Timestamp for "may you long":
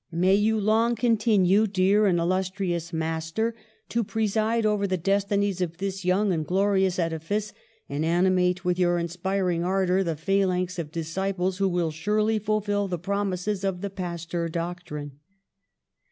0.11-0.95